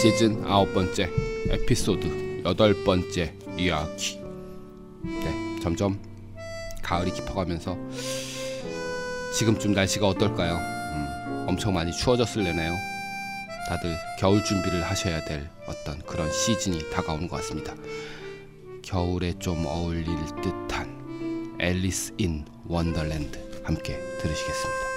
[0.00, 1.10] 시즌 아홉 번째
[1.50, 4.18] 에피소드 여덟 번째 이야기.
[5.02, 6.00] 네, 점점
[6.82, 7.76] 가을이 깊어가면서
[9.36, 10.54] 지금쯤 날씨가 어떨까요?
[10.54, 12.72] 음, 엄청 많이 추워졌을래나요?
[13.68, 17.74] 다들 겨울 준비를 하셔야 될 어떤 그런 시즌이 다가오는 것 같습니다.
[18.80, 20.06] 겨울에 좀 어울릴
[20.42, 24.89] 듯한 앨리스 인 원더랜드 함께 들으시겠습니다.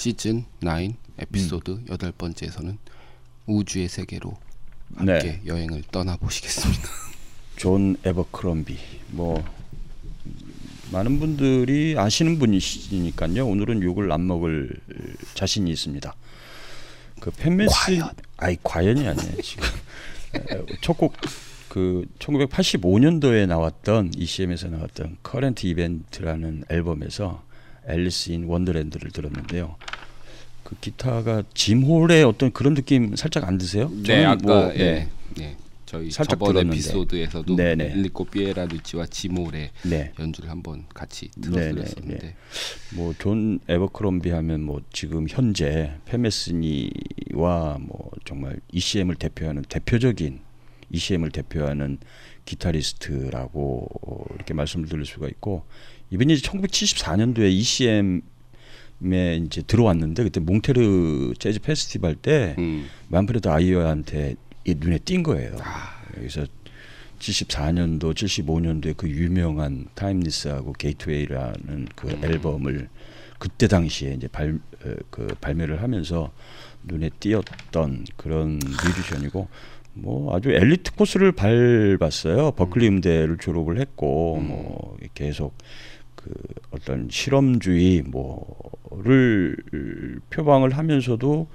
[0.00, 1.84] 시즌 9 에피소드 음.
[1.90, 2.78] 여덟 번째에서는
[3.44, 4.34] 우주의 세계로
[4.96, 5.42] 함께 네.
[5.44, 6.88] 여행을 떠나 보시겠습니다.
[7.56, 8.78] 존 에버크롬비
[9.08, 9.44] 뭐
[10.90, 13.46] 많은 분들이 아시는 분이시니까요.
[13.46, 14.70] 오늘은 욕을 안 먹을
[15.34, 16.14] 자신이 있습니다.
[17.20, 18.08] 그 팻 메시니 과연?
[18.38, 19.64] 아이 과연이 아니에요 지금
[20.80, 21.14] 첫곡
[21.68, 27.49] 그 1985년도에 나왔던 ECM에서 나왔던 Current Events라는 앨범에서
[27.88, 29.76] Alice in Wonderland를 들었는데요.
[30.64, 33.90] 그 기타가 짐 홀의 어떤 그런 느낌 살짝 안 드세요?
[34.04, 35.08] 네, 아까 뭐, 예, 네.
[35.36, 35.56] 네.
[35.90, 36.76] 저희 살짝 저번 들었는데.
[36.76, 37.92] 에피소드에서도 네네.
[37.96, 40.12] 엔리코 피에라눈치와 짐 홀의 네.
[40.20, 42.36] 연주를 한번 같이 들었었는데 네.
[42.94, 50.38] 뭐존 에버크롬비 하면 뭐 지금 현재 팻 메시니와 뭐 정말 ECM을 대표하는 대표적인
[50.92, 51.98] ECM을 대표하는
[52.44, 55.64] 기타리스트라고 이렇게 말씀을 드릴 수가 있고
[56.10, 62.88] 이분이 1974년도에 ECM에 이제 들어왔는데 그때 몽트뢰 재즈 페스티벌 때 음.
[63.08, 64.34] 만프레드 아이어한테
[64.66, 65.56] 눈에 띈 거예요.
[65.60, 66.00] 아.
[66.12, 66.44] 그래서
[67.20, 72.24] 74년도, 75년도에 그 유명한 Timeless하고 Gateway라는 그 음.
[72.24, 72.88] 앨범을
[73.38, 74.58] 그때 당시에 이제 발,
[75.10, 76.32] 그 발매를 하면서
[76.84, 79.48] 눈에 띄었던 그런 뮤지션이고
[79.94, 82.52] 뭐 아주 엘리트 코스를 밟았어요.
[82.52, 82.94] 버클리 음.
[82.96, 84.48] 음대를 졸업을 했고 음.
[84.48, 85.54] 뭐 계속
[86.22, 86.32] 그
[86.70, 89.56] 어떤 실험주의 뭐를
[90.30, 91.48] 표방을 하면서도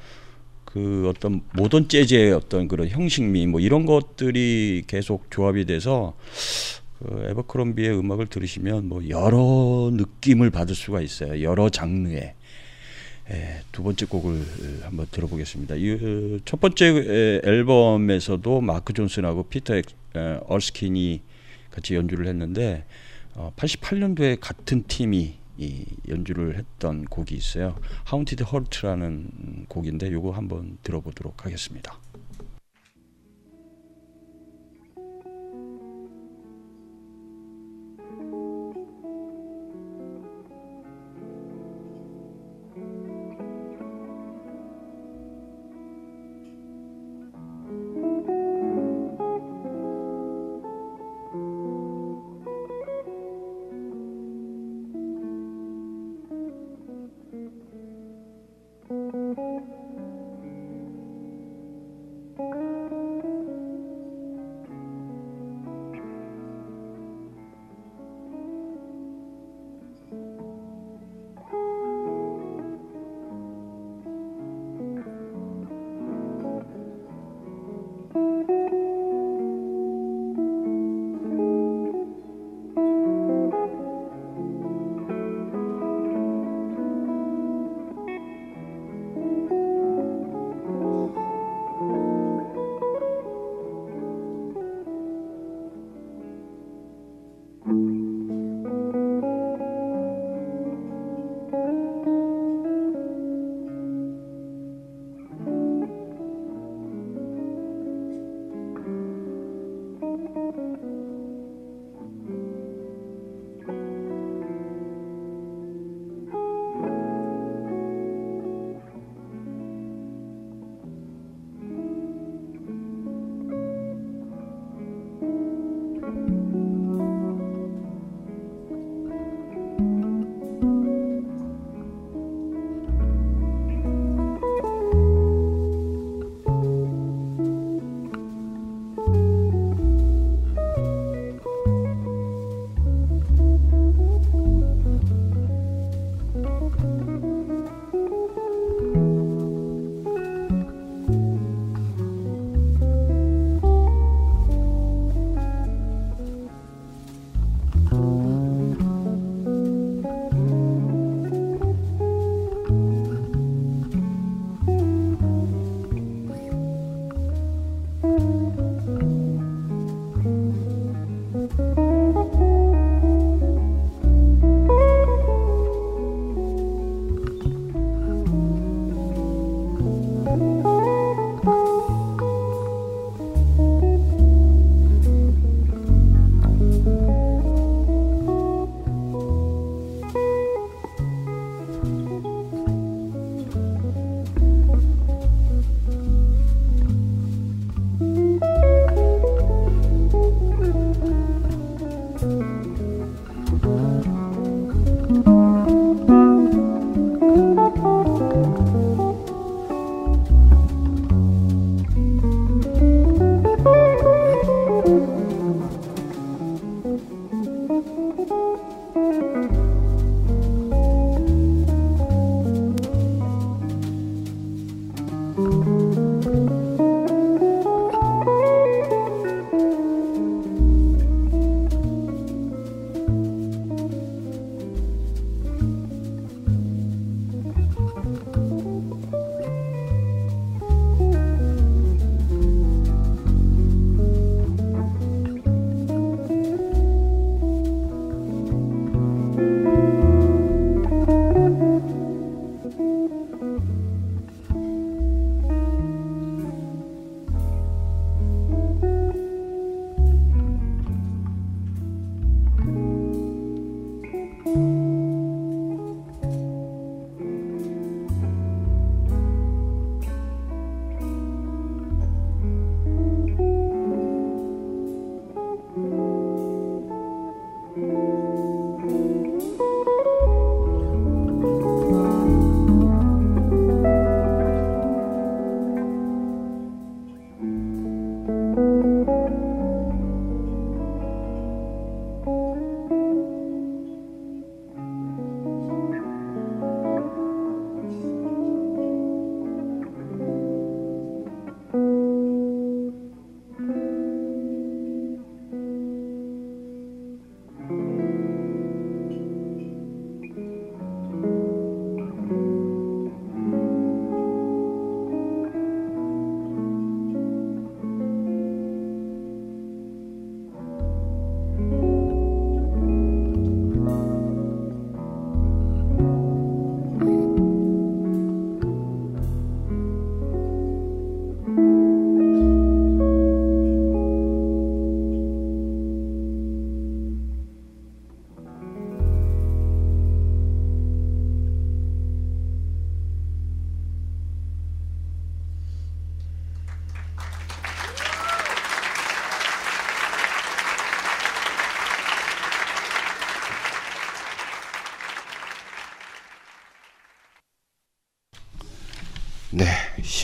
[0.65, 6.15] 그 어떤 모던 재즈의 어떤 그런 형식미 뭐 이런 것들이 계속 조합이 돼서
[6.99, 11.43] 그 에버크롬비의 음악을 들으시면 뭐 여러 느낌을 받을 수가 있어요.
[11.43, 12.33] 여러 장르의
[13.31, 14.39] 예, 두 번째 곡을
[14.83, 15.75] 한번 들어보겠습니다.
[15.77, 19.81] 이 첫 번째 앨범에서도 마크 존슨하고 피터
[20.47, 21.21] 얼스킨이
[21.71, 22.85] 같이 연주를 했는데
[23.35, 27.77] 어, 88년도에 같은 팀이 이 연주를 했던 곡이 있어요.
[28.03, 31.97] 하운티드 헐트라는 곡인데 요거 한번 들어보도록 하겠습니다.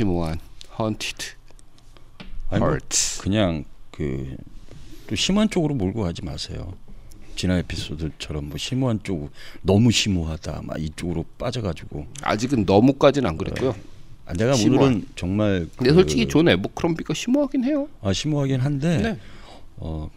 [0.05, 0.39] 심오한
[0.79, 1.25] 헌티드
[2.50, 2.77] 아니, 뭐.
[3.22, 4.36] 그냥 그
[5.08, 6.74] 또 심한 쪽으로 몰고 가지 마세요.
[7.36, 9.29] 지난 에피소드처럼 뭐 심오한 쪽
[9.62, 13.75] 너무 심오하다 막 이쪽으로 빠져가지고 아직은 너무까지는 안 그랬고요.
[14.25, 14.84] 아, 내가 심오한.
[14.86, 17.90] 오늘은 정말 근데 그- 솔직히 존 에버크롬비가 심오하긴 해요.
[18.01, 19.20] 아, 심오하긴 한데 네.
[19.77, 20.09] 어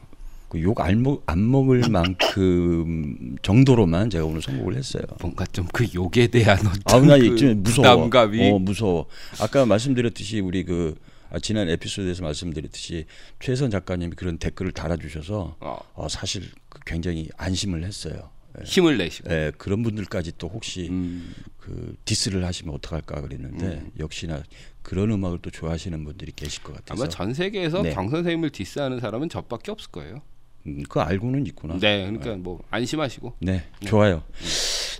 [0.62, 5.02] 욕안먹안 먹을 만큼 정도로만 제가 오늘 선곡을 했어요.
[5.20, 7.24] 뭔가 좀 그 욕에 대한 어떤 아우 나그
[7.56, 7.96] 무서워.
[7.96, 9.06] 부담감이 어 무서워.
[9.40, 10.94] 아까 말씀드렸듯이 우리 그
[11.30, 13.06] 아, 지난 에피소드에서 말씀드렸듯이
[13.40, 18.30] 최선 작가님이 그런 댓글을 달아주셔서 어, 어, 사실 그 굉장히 안심을 했어요.
[18.64, 19.28] 힘을 내시고.
[19.32, 24.44] 예, 그런 분들까지 또 혹시 음, 그 디스를 하시면 어떡할까 그랬는데 역시나
[24.82, 27.92] 그런 음악을 또 좋아하시는 분들이 계실 것 같아서 아마 전 세계에서 네.
[27.92, 30.22] 강 선생님을 디스하는 사람은 저밖에 없을 거예요.
[30.66, 31.78] 음, 그거 알고는 있구나.
[31.78, 33.34] 네, 그러니까 뭐 안심하시고.
[33.40, 34.22] 네, 좋아요.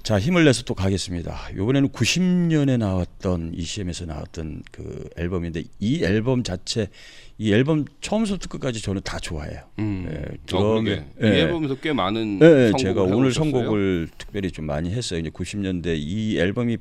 [0.03, 1.49] 자, 힘을 내서 또 가겠습니다.
[1.55, 6.89] 이번에는 90년에 나왔던 ECM에서 나왔던 그 앨범인데 이 앨범 자체
[7.39, 9.61] 이 앨범 처음부터 끝까지 저는 다 좋아해요.
[9.79, 10.07] 음.
[10.11, 11.05] 예, 어, 그러게.
[11.23, 11.27] 예.
[11.27, 13.33] 이 앨범에서 꽤 많은 네, 네, 선곡을 제가 오늘.
[13.33, 15.21] 선곡을 특별히 좀 많이 했어요.
[15.21, 16.77] 이제 90년대 이 앨범이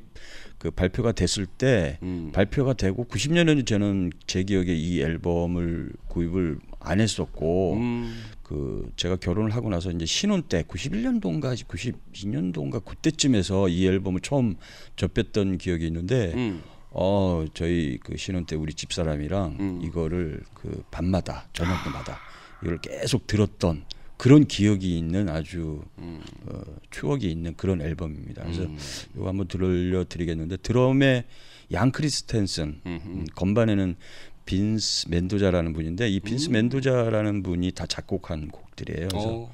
[0.58, 2.30] 그 발표가 됐을 때 음.
[2.32, 8.14] 발표가 되고 90년에는 저는 제 기억에 이 앨범을 구입을 안 했었고 음.
[8.44, 14.56] 그 제가 결혼을 하고 나서 이제 신혼 때 91년도인가 92년도인가 그때쯤에서 이 앨범을 처음
[14.96, 16.62] 접했던 기억이 있는데 음.
[16.90, 19.80] 어 저희 그 신혼 때 우리 집사람이랑 음.
[19.82, 22.18] 이거를 그 밤마다 저녁마다
[22.62, 23.84] 이걸 계속 들었던
[24.16, 26.22] 그런 기억이 있는 아주 음.
[26.46, 28.42] 어, 추억이 있는 그런 앨범입니다.
[28.44, 28.78] 그래서 음.
[29.16, 31.24] 이거 한번 들려드리겠는데 드럼에
[31.72, 33.08] 양 크리스텐슨, 음흠.
[33.08, 33.96] 음, 건반에는
[34.44, 39.08] 빈스 멘도자라는 분인데 이 빈스 멘도자라는 분이 다 작곡한 곡들이에요.
[39.08, 39.52] 그래서 어.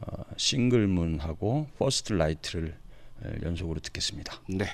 [0.00, 2.76] 어, Single Moon하고 First Light를
[3.24, 4.40] 에, 연속으로 듣겠습니다.
[4.48, 4.66] 네.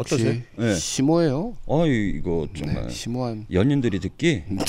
[0.00, 0.40] 역시 어떠세요?
[0.56, 0.74] 네.
[0.74, 1.56] 심오해요.
[1.66, 3.46] 어 이거 정말 네, 심오한.
[3.52, 4.64] 연인들이 듣기 네.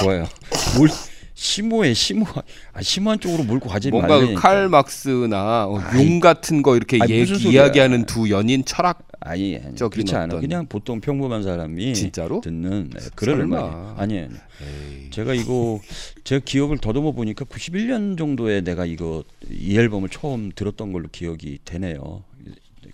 [0.00, 0.26] 좋아요.
[0.76, 0.88] 뭘
[1.34, 4.34] 심오해 심오한 아 심오한 쪽으로 몰고 가지 뭔가 그.
[4.34, 7.50] 칼 막스나 어, 용 같은 거 이렇게 아이, 무슨 얘기.
[7.52, 10.24] 이야기하는 두 연인 철학 아니, 아니 그렇지 않아.
[10.26, 12.40] 어떤- 그냥 보통 평범한 사람이 진짜로?
[12.40, 13.40] 듣는 네, 그런.
[13.42, 13.94] 음악이에요.
[13.98, 14.28] 아니 아니.
[14.30, 15.10] 에이.
[15.10, 15.80] 제가 이거
[16.24, 22.22] 제 기억을 더듬어 보니까 91년 정도에 내가 이거 이 앨범을 처음 들었던 걸로 기억이 되네요.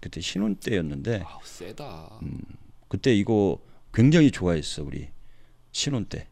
[0.01, 2.19] 그때 신혼 때였는데 아우 세다.
[2.23, 2.41] 음.
[2.89, 3.59] 그때 이거
[3.93, 5.09] 굉장히 좋아했어 우리
[5.73, 6.29] 신혼 때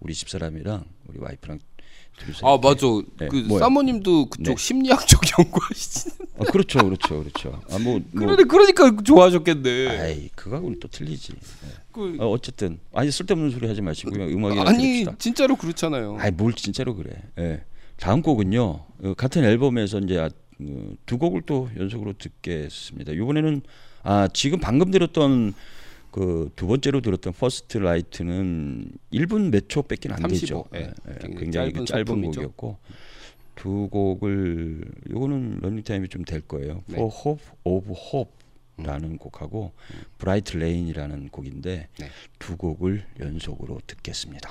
[0.00, 1.58] 우리 집사람이랑 우리 와이프랑
[2.18, 2.58] 둘이서 아.
[2.58, 2.86] 맞아.
[3.18, 3.60] 네, 그 뭐야?
[3.60, 4.56] 사모님도 그쪽 네.
[4.58, 6.10] 심리학 쪽 연구하시지.
[6.38, 9.88] 아, 그렇죠 그렇죠 그렇죠 아뭐 뭐, 그러니 그러니까 좋아하셨겠네.
[9.88, 11.68] 아이 그거하고는 또 틀리지 네.
[11.92, 16.16] 그, 어, 어쨌든 아니 쓸데없는 소리 하지 마시고요 음악이나 아니 들읍시다 진짜로 그렇잖아요.
[16.18, 17.64] 아이 뭘 진짜로 그래 예.
[17.98, 18.62] 다음 곡은요
[19.02, 20.30] 어, 같은 앨범에서 이제 아, 어,
[21.06, 23.62] 두 곡을 또 연속으로 듣겠습니다 이번에는
[24.02, 25.54] 아 지금 방금 들었던
[26.10, 30.64] 그 두 번째로 들었던 First Light는 1분 몇 초밖에 안 35, 되죠.
[30.74, 30.78] 예.
[30.80, 32.22] 예, 예, 굉장히 짧은 짧은.
[32.22, 32.78] 곡이었고
[33.54, 36.82] 두 곡을 요거는 running time이 좀 될 거예요.
[36.86, 36.96] 네.
[36.96, 37.92] For Hope of
[38.76, 39.72] Hope라는 곡하고
[40.18, 42.08] Bright Reign이라는 곡인데 네.
[42.38, 44.50] 두 곡을 연속으로 듣겠습니다.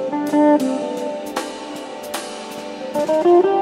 [0.00, 0.62] Thank
[3.26, 3.57] you.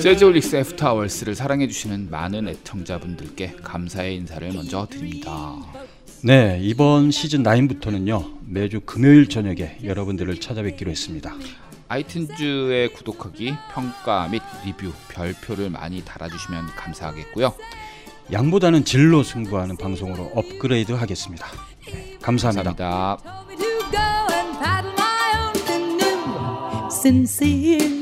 [0.00, 5.56] Jazzholics After Hours를 사랑해주시는 많은 애청자분들께 감사의 인사를 먼저 드립니다.
[6.22, 8.38] 네, 이번 시즌 9부터는요.
[8.46, 11.34] 매주 금요일 저녁에 여러분들을 찾아뵙기로 했습니다.
[11.88, 17.54] iTunes에 구독하기, 평가 및 리뷰, 별표를 많이 달아주시면 감사하겠고요.
[18.30, 21.46] 양보다는 질로 승부하는 방송으로 업그레이드 하겠습니다.
[21.86, 23.18] 네, 감사합니다.
[26.92, 27.97] 감사합니다.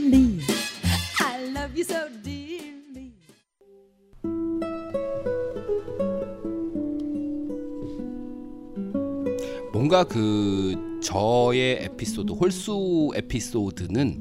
[9.97, 14.21] 뭔가 그 저의 에피소드 홀수 에피소드는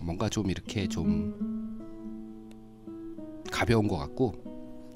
[0.00, 1.34] 뭔가 좀 이렇게 좀
[3.50, 4.34] 가벼운 것 같고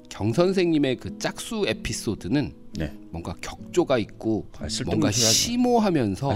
[0.09, 2.93] 경 선생님의 그 짝수 에피소드는 네.
[3.11, 5.11] 뭔가 격조가 있고 아, 뭔가.
[5.11, 6.35] 심오하면서 아,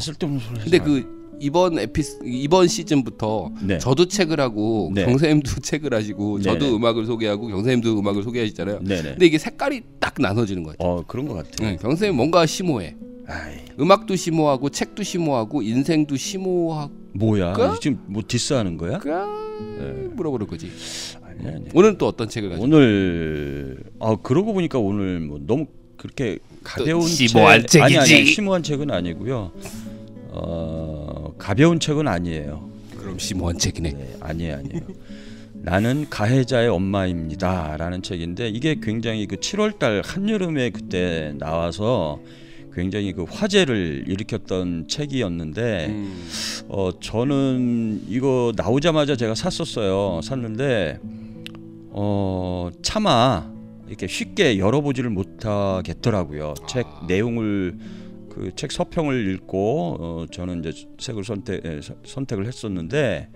[0.64, 0.84] 근데 마.
[0.84, 3.78] 그 이번 에피 이번 시즌부터 네.
[3.78, 5.06] 저도 책을 하고 네.
[5.06, 6.76] 경선님도 책을 하시고 저도 네네.
[6.76, 8.84] 음악을 소개하고 경선님도 음악을 소개하시잖아요.
[8.84, 9.02] 네네.
[9.12, 10.92] 근데 이게 색깔이 딱 나눠지는 것 같아요.
[10.94, 11.52] 어 그런 것 같아.
[11.64, 12.98] 네, 경선님 뭔가 심오해.
[13.28, 17.54] 아이 음악도 심오하고 책도 심오하고 인생도 심오하고 뭐야?
[17.54, 17.80] 그?
[17.82, 19.00] 지금 뭐 디스하는 거야?
[20.14, 20.72] 물어보는 거지.
[21.24, 21.70] 아니야 아니야.
[21.74, 22.66] 오늘은 또 어떤 책을 가지고?
[22.66, 25.68] 오늘 아 그러고 보니까 오늘 뭐 너무
[25.98, 28.16] 그렇게 가벼운 심오한 책 아니 책이지.
[28.16, 29.52] 아니 심오한 책은 아니고요.
[30.30, 32.70] 어 가벼운 책은 아니에요.
[32.98, 33.92] 그럼 심오한 책이네.
[33.92, 34.82] 네, 아니에요 아니에요.
[35.54, 42.20] 나는 가해자의 엄마입니다라는 책인데 이게 굉장히 그 7월달 한여름에 그때 나와서
[42.74, 46.28] 굉장히 그 화제를 일으켰던 책이었는데 음,
[46.70, 50.22] 어 저는 이거 나오자마자 제가 샀었어요.
[50.22, 51.00] 샀는데
[51.90, 53.52] 어 차마
[53.88, 56.54] 이렇게 쉽게 열어보지를 못하겠더라고요.
[56.68, 57.06] 책 아.
[57.08, 57.78] 내용을
[58.30, 63.28] 그 책 서평을 읽고 어 저는 이제 책을 선택 에, 서- 선택을 했었는데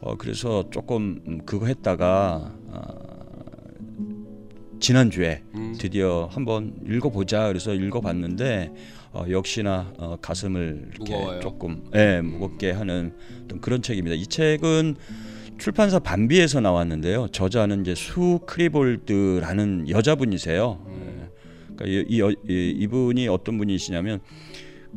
[0.00, 2.88] 어 그래서 조금 음, 그거 했다가 아,
[4.80, 5.74] 지난주에 음.
[5.78, 8.72] 드디어 한번 읽어보자 그래서 읽어봤는데
[9.12, 11.40] 어, 역시나 어, 가슴을 이렇게 무거워요.
[11.40, 13.12] 조금 예, 무겁게 하는
[13.60, 14.14] 그런 책입니다.
[14.14, 14.96] 이 책은
[15.58, 17.28] 출판사 반비에서 나왔는데요.
[17.28, 20.78] 저자는 이제 수 크리볼드라는 여자분이세요.
[20.88, 21.28] 예.
[21.74, 24.20] 그러니까 이, 이, 여- 이, 이분이 어떤 분이시냐면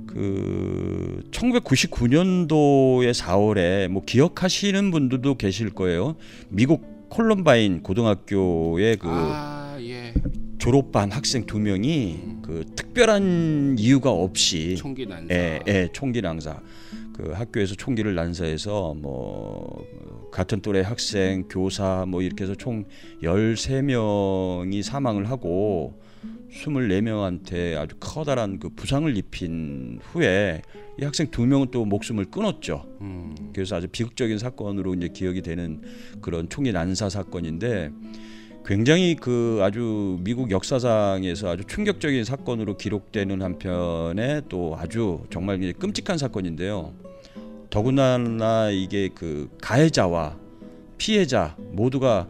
[0.07, 6.15] 그 1999년도의 4월에 뭐 기억하시는 분들도 계실 거예요.
[6.49, 9.60] 미국 콜럼바인 고등학교의 그 아
[10.15, 10.41] 예.
[10.57, 15.33] 졸업반 학생 두 명이 그 특별한 이유가 없이 총기 난사.
[15.33, 16.61] 예, 예, 총기 난사.
[17.13, 19.85] 그 학교에서 총기를 난사해서 뭐
[20.31, 22.85] 같은 또래 학생, 교사 뭐 이렇게 해서 총
[23.23, 25.99] 13명이 사망을 하고
[26.51, 30.61] 24명한테 아주 커다란 그 부상을 입힌 후에
[30.99, 32.85] 이 학생 두 명은 또 목숨을 끊었죠.
[33.01, 33.35] 음.
[33.53, 35.81] 그래서 아주 비극적인 사건으로 이제 기억이 되는
[36.21, 37.91] 그런 총기 난사 사건인데
[38.65, 46.93] 굉장히 그 아주 미국 역사상에서 아주 충격적인 사건으로 기록되는 한편에 또 아주 정말 끔찍한 사건인데요.
[47.69, 50.37] 더군다나 이게 그 가해자와
[50.97, 52.27] 피해자 모두가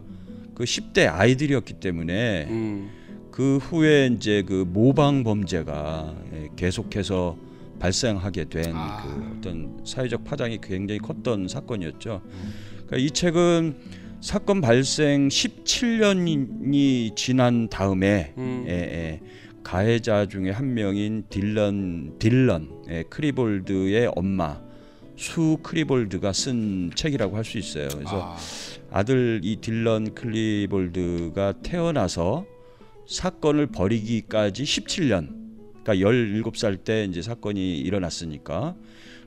[0.54, 2.90] 그 10대 아이들이었기 때문에 음.
[3.30, 7.36] 그 후에 이제 그 모방 범죄가 예, 계속해서
[7.78, 9.02] 발생하게 된 아.
[9.02, 12.22] 그 어떤 사회적 파장이 굉장히 컸던 사건이었죠.
[12.72, 13.74] 그러니까 이 책은
[14.22, 18.64] 사건 발생 17년이 지난 다음에 음.
[18.68, 19.20] 예, 예,
[19.64, 24.60] 가해자 중에 한 명인 딜런 딜런 예, 크리볼드의 엄마
[25.16, 27.88] 수 크리볼드가 쓴 책이라고 할 수 있어요.
[27.88, 28.36] 그래서 아,
[28.92, 32.46] 아들 이 딜런 클리볼드가 태어나서
[33.08, 35.42] 사건을 벌이기까지 17년.
[35.82, 38.76] 그러니까 17살 때 이제 사건이 일어났으니까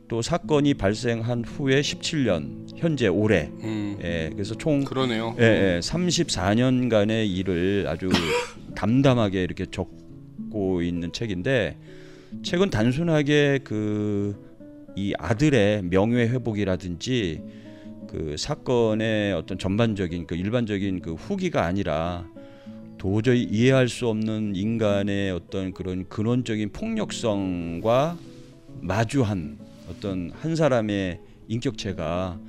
[0.07, 3.97] 또 사건이 발생한 후에 17년 현재 올해 음.
[4.03, 5.35] 예, 그래서 총 그러네요.
[5.39, 8.09] 예, 예, 34년간의 일을 아주
[8.75, 11.77] 담담하게 이렇게 적고 있는 책인데
[12.43, 14.45] 책은 단순하게 그
[14.95, 17.41] 이 아들의 명예 회복이라든지
[18.07, 22.25] 그 사건의 어떤 전반적인 그 일반적인 그 후기가 아니라
[22.97, 28.17] 도저히 이해할 수 없는 인간의 어떤 그런 근원적인 폭력성과
[28.79, 29.59] 마주한
[29.89, 32.39] 어떤 한 사람의 인격체가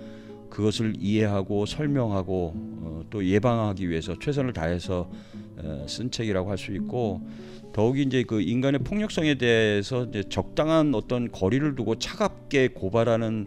[0.50, 5.10] 그것을 이해하고 설명하고 어, 또 예방하기 위해서 최선을 다해서
[5.58, 7.20] 어, 쓴 책이라고 할 수 있고
[7.72, 13.46] 더욱이 이제 그 인간의 폭력성에 대해서 이제 적당한 어떤 거리를 두고 차갑게 고발하는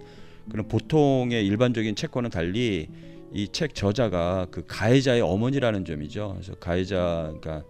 [0.52, 2.88] 그런 보통의 일반적인 책과는 달리
[3.34, 6.34] 이 책 저자가 그 가해자의 어머니라는 점이죠.
[6.36, 7.64] 그래서 가해자가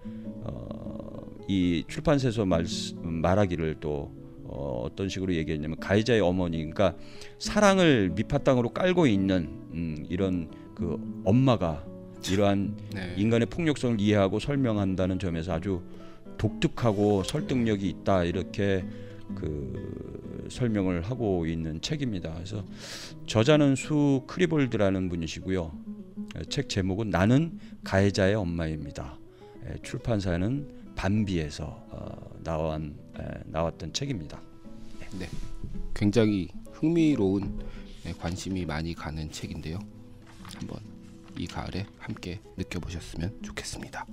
[0.44, 2.66] 어, 이 출판사에서 말,
[3.04, 4.12] 말하기를 또
[4.52, 6.96] 어, 어떤 식으로 얘기했냐면 가해자의 어머니, 그러니까
[7.38, 11.86] 사랑을 밑바탕으로 깔고 있는 음, 이런 그 엄마가
[12.30, 13.14] 이러한 네.
[13.18, 15.82] 인간의 폭력성을 이해하고 설명한다는 점에서 아주
[16.38, 18.86] 독특하고 설득력이 있다 이렇게
[19.36, 22.34] 그 설명을 하고 있는 책입니다.
[22.34, 22.66] 그래서
[23.28, 25.72] 저자는 수 크리볼드라는 분이시고요.
[26.50, 29.20] 책 제목은 나는 가해자의 엄마입니다.
[29.66, 34.42] 에, 출판사는 반비에서 어, 나온 에, 나왔던 책입니다.
[35.18, 35.30] 네.
[35.96, 37.58] 굉장히 흥미로운
[38.04, 39.80] 네, 관심이 많이 가는 책인데요.
[40.44, 40.82] 한번
[41.38, 44.06] 이 가을에 함께 느껴보셨으면 좋겠습니다.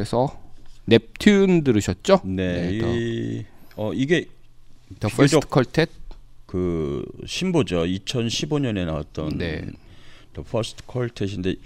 [0.00, 0.34] 그래서
[0.88, 2.22] Neptune 들으셨죠?
[2.24, 2.78] 네.
[2.78, 3.44] 더, 이,
[3.76, 4.24] 어 이게
[4.98, 5.88] The First Quartet.
[6.46, 7.84] 그 신보죠.
[7.84, 9.60] 2015년에 나왔던 네.
[10.32, 11.56] The First Quartet인데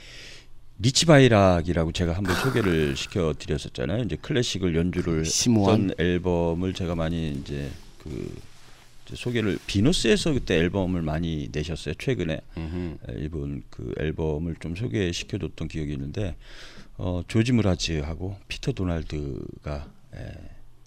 [0.81, 4.03] 리치 바이락이라고 제가 한번 소개를 시켜 드렸었잖아요.
[4.03, 5.91] 이제 클래식을 연주를 심오한.
[5.91, 7.71] 했던 앨범을 제가 많이 이제
[8.03, 8.35] 그
[9.13, 11.95] 소개를 Venus에서 그때 앨범을 많이 내셨어요.
[11.95, 12.97] 최근에 음흠.
[13.17, 16.37] 일본 그 앨범을 좀 소개시켜 줬던 기억이 있는데
[16.97, 20.33] 어 조지 무라즈하고 피터 도날드가 에,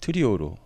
[0.00, 0.58] 트리오로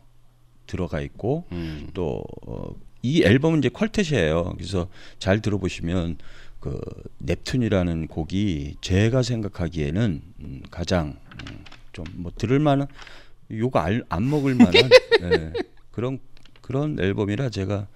[0.66, 1.88] 들어가 있고 음.
[1.92, 4.56] 또 어, 이 앨범은 이제 퀄텟이에요.
[4.56, 4.88] 그래서
[5.18, 6.16] 잘 들어보시면
[6.60, 6.80] 그
[7.24, 11.18] 넵튠이라는 곡이 제가 생각하기에는 음, 가장
[11.50, 12.86] 음, 좀뭐 들을 만한
[13.50, 14.74] 요거 알, 안 먹을 만한
[15.22, 15.52] 예,
[15.90, 16.20] 그런
[16.72, 17.86] 그런 앨범이라 제가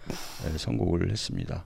[0.52, 1.64] 예, 선곡을 했습니다.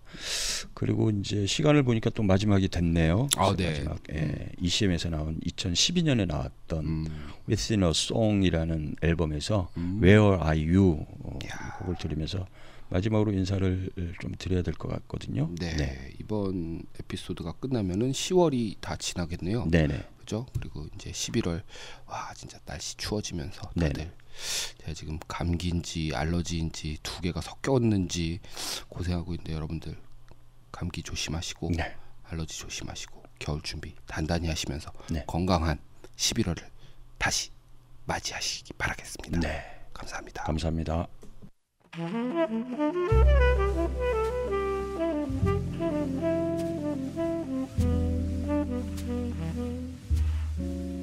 [0.74, 3.28] 그리고 이제 시간을 보니까 또 마지막이 됐네요.
[3.36, 3.70] 아, 네.
[3.70, 7.06] 마지막 예, ECM에서 나온 2012년에 나왔던 음.
[7.48, 11.48] Within a Song이라는 앨범에서 Where Are You 어, 이
[11.80, 12.46] 곡을 들으면서
[12.90, 13.90] 마지막으로 인사를
[14.20, 15.50] 좀 드려야 될 것 같거든요.
[15.58, 16.12] 네.
[16.20, 19.66] 이번 에피소드가 끝나면은 10월이 다 지나겠네요.
[19.68, 20.04] 네, 네.
[20.18, 20.46] 그죠?
[20.60, 21.62] 그리고 이제 11월
[22.06, 24.12] 와 진짜 날씨 추워지면서 네네.
[24.78, 28.40] 제가 지금 감기인지 알러지인지 두 개가 섞였는지
[28.88, 29.96] 고생하고 있는데 여러분들
[30.72, 31.96] 감기 조심하시고 네.
[32.24, 35.24] 알러지 조심하시고 겨울 준비 단단히 하시면서 네.
[35.26, 35.78] 건강한
[36.16, 36.64] 11월을
[37.18, 37.50] 다시
[38.06, 39.40] 맞이하시기 바라겠습니다.
[39.40, 39.80] 네.
[39.92, 40.44] 감사합니다.
[40.44, 41.06] 감사합니다.
[50.60, 50.99] You.